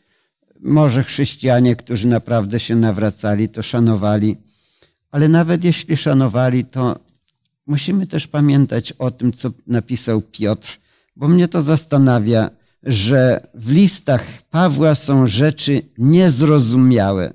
[0.60, 4.38] Może chrześcijanie, którzy naprawdę się nawracali, to szanowali,
[5.12, 7.00] ale nawet jeśli szanowali, to
[7.66, 10.80] musimy też pamiętać o tym, co napisał Piotr,
[11.16, 12.50] bo mnie to zastanawia
[12.84, 17.34] że w listach Pawła są rzeczy niezrozumiałe,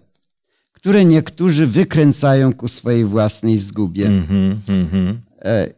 [0.73, 4.07] które niektórzy wykręcają ku swojej własnej zgubie.
[4.07, 5.15] Mm -hmm,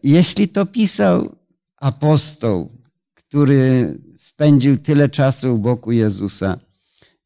[0.03, 1.37] Jeśli to pisał
[1.77, 2.71] apostoł,
[3.15, 6.59] który spędził tyle czasu u boku Jezusa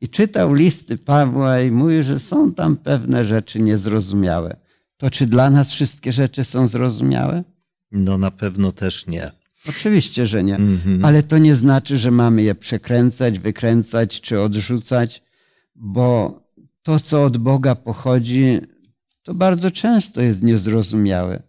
[0.01, 4.57] i czytał listy Pawła i mówi, że są tam pewne rzeczy niezrozumiałe,
[4.97, 7.45] to czy dla nas wszystkie rzeczy są zrozumiałe?
[7.93, 9.31] No na pewno też nie.
[9.69, 10.57] Oczywiście, że nie.
[10.57, 11.05] Mhm.
[11.05, 15.23] Ale to nie znaczy, że mamy je przekręcać, wykręcać czy odrzucać,
[15.75, 16.41] bo
[16.83, 18.61] to, co od Boga pochodzi,
[19.23, 21.43] to bardzo często jest niezrozumiałe.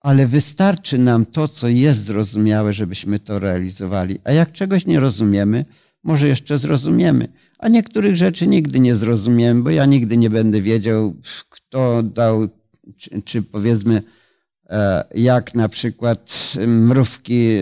[0.00, 4.18] Ale wystarczy nam to, co jest zrozumiałe, żebyśmy to realizowali.
[4.24, 5.64] A jak czegoś nie rozumiemy,
[6.02, 7.28] może jeszcze zrozumiemy.
[7.58, 11.14] A niektórych rzeczy nigdy nie zrozumiemy, bo ja nigdy nie będę wiedział,
[11.48, 12.48] kto dał,
[12.96, 14.02] czy, czy powiedzmy,
[15.14, 17.56] jak na przykład mrówki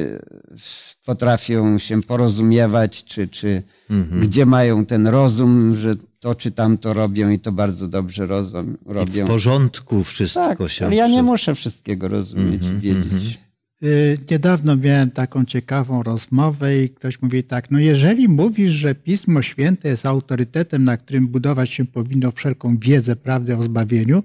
[1.05, 4.21] potrafią się porozumiewać, czy, czy mhm.
[4.21, 9.23] gdzie mają ten rozum, że to czy tamto robią i to bardzo dobrze rozum, robią.
[9.23, 10.87] I w porządku wszystko tak, się...
[10.87, 13.05] ale ja nie muszę wszystkiego rozumieć, mhm, wiedzieć.
[13.13, 13.37] Mhm.
[13.85, 19.43] y, niedawno miałem taką ciekawą rozmowę i ktoś mówi tak, no jeżeli mówisz, że Pismo
[19.43, 24.23] Święte jest autorytetem, na którym budować się powinno wszelką wiedzę, prawdę o zbawieniu,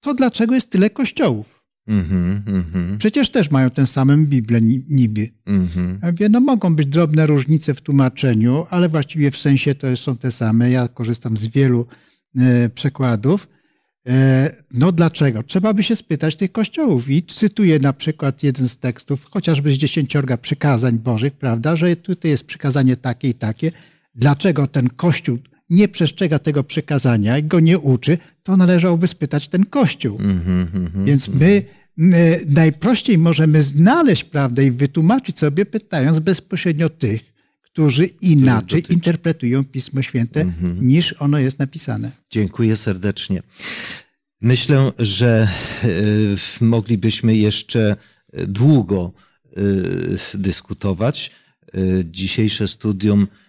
[0.00, 1.55] to dlaczego jest tyle kościołów?
[1.88, 5.28] Mhm, mhm, Przecież też mają tę samą Biblię ni- niby.
[5.46, 5.98] mhm.
[6.02, 10.16] Ja mówię, no mogą być drobne różnice w tłumaczeniu, ale właściwie w sensie to są
[10.16, 10.70] te same.
[10.70, 11.86] Ja korzystam z wielu
[12.38, 13.48] e, przekładów.
[14.08, 15.42] E, no dlaczego?
[15.42, 17.08] Trzeba by się spytać tych kościołów.
[17.10, 22.30] I cytuję na przykład jeden z tekstów, chociażby z dziesięciorga przykazań bożych, prawda, że tutaj
[22.30, 23.72] jest przykazanie takie i takie.
[24.14, 25.38] Dlaczego ten kościół
[25.70, 30.18] nie przestrzega tego przykazania i go nie uczy, to należałoby spytać ten kościół.
[30.20, 31.04] Mhm, mhm.
[31.04, 31.62] Więc my
[32.48, 40.40] najprościej możemy znaleźć prawdę i wytłumaczyć sobie, pytając bezpośrednio tych, którzy inaczej interpretują Pismo Święte,
[40.40, 40.88] Mhm.
[40.88, 42.10] niż ono jest napisane.
[42.30, 43.42] Dziękuję serdecznie.
[44.40, 45.48] Myślę, że
[45.84, 45.88] e,
[46.60, 47.96] moglibyśmy jeszcze
[48.48, 49.12] długo
[49.56, 49.60] e,
[50.34, 51.30] dyskutować.
[51.74, 53.45] E, Dzisiejsze studium e,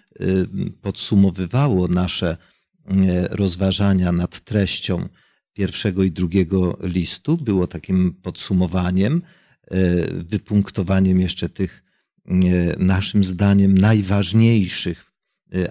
[0.82, 2.38] podsumowywało nasze
[2.86, 5.10] e, rozważania nad treścią
[5.54, 7.38] pierwszego i drugiego listu.
[7.38, 9.22] Było takim podsumowaniem,
[9.68, 9.78] e,
[10.24, 11.84] wypunktowaniem jeszcze tych
[12.78, 15.12] naszym zdaniem najważniejszych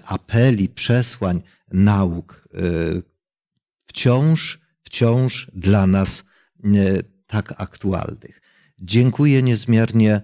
[0.05, 1.41] apeli, przesłań,
[1.71, 2.49] nauk,
[3.85, 6.25] wciąż, wciąż dla nas
[7.27, 8.41] tak aktualnych.
[8.79, 10.21] Dziękuję niezmiernie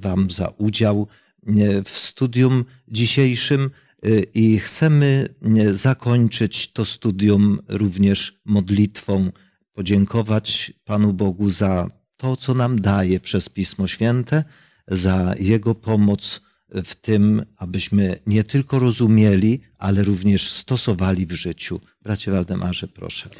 [0.00, 1.08] Wam za udział
[1.84, 3.70] w studium dzisiejszym
[4.02, 9.30] e, i chcemy e, zakończyć to studium również modlitwą,
[9.72, 14.44] podziękować Panu Bogu za to, co nam daje przez Pismo Święte,
[14.88, 16.40] za Jego pomoc
[16.74, 21.80] w tym, abyśmy nie tylko rozumieli, ale również stosowali w życiu.
[22.02, 23.30] Bracie Waldemarze, proszę.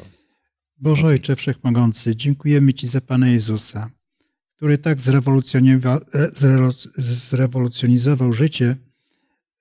[0.77, 3.91] Boże Ojcze Wszechmogący, dziękujemy Ci za Pana Jezusa,
[4.63, 4.99] który tak
[7.03, 8.75] zrewolucjonizował życie,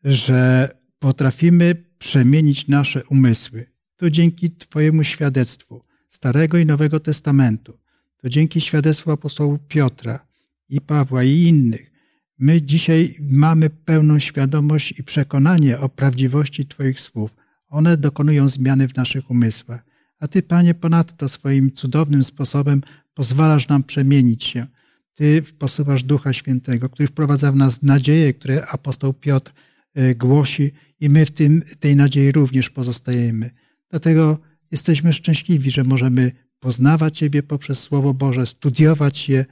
[0.05, 3.66] że potrafimy przemienić nasze umysły.
[3.96, 7.78] To dzięki Twojemu świadectwu Starego i Nowego Testamentu.
[8.16, 10.26] To dzięki świadectwu apostołów Piotra
[10.68, 11.90] i Pawła i innych.
[12.38, 17.36] My dzisiaj mamy pełną świadomość i przekonanie o prawdziwości Twoich słów.
[17.68, 19.84] One dokonują zmiany w naszych umysłach.
[20.18, 22.82] A Ty, Panie, ponadto swoim cudownym sposobem
[23.14, 24.66] pozwalasz nam przemienić się.
[25.15, 29.53] Ty posyłasz Ducha Świętego, który wprowadza w nas nadzieję, które apostoł Piotr
[29.95, 33.51] e, głosi i my w tym, tej nadziei również pozostajemy.
[33.91, 34.39] Dlatego
[34.71, 39.47] jesteśmy szczęśliwi, że możemy poznawać Ciebie poprzez Słowo Boże, studiować je e,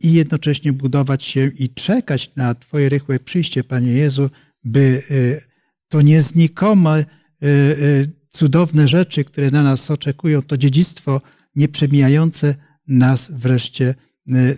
[0.00, 4.30] i jednocześnie budować się i czekać na Twoje rychłe przyjście, Panie Jezu,
[4.64, 5.40] by e,
[5.88, 7.04] to nieznikome,
[8.28, 11.20] cudowne rzeczy, które na nas oczekują, to dziedzictwo
[11.56, 12.54] nieprzemijające
[12.88, 13.94] nas wreszcie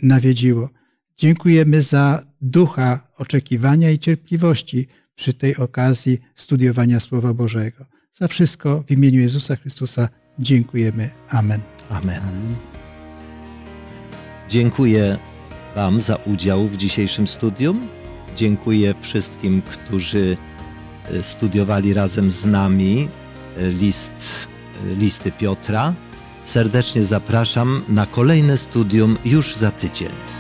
[0.03, 0.71] nawiedziło.
[1.17, 7.85] Dziękujemy za ducha oczekiwania i cierpliwości przy tej okazji studiowania Słowa Bożego.
[8.13, 10.09] Za wszystko w imieniu Jezusa Chrystusa
[10.39, 11.11] dziękujemy.
[11.29, 11.61] Amen.
[11.91, 12.23] Amen.
[12.23, 12.55] Amen.
[14.49, 15.19] Dziękuję
[15.75, 17.89] Wam za udział w dzisiejszym studium.
[18.37, 20.37] Dziękuję wszystkim, którzy
[21.11, 23.09] e, studiowali razem z nami
[23.57, 24.49] e, list,
[24.99, 25.95] listy Piotra.
[26.49, 30.38] Serdecznie zapraszam na kolejne studium już za tydzień.